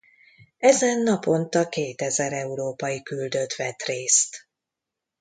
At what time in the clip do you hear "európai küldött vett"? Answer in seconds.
2.33-3.81